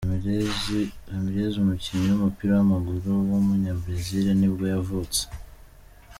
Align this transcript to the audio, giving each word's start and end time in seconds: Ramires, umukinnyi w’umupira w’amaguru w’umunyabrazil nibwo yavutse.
Ramires, 1.09 1.55
umukinnyi 1.61 2.07
w’umupira 2.09 2.51
w’amaguru 2.55 3.09
w’umunyabrazil 3.29 4.27
nibwo 4.39 4.63
yavutse. 4.73 5.21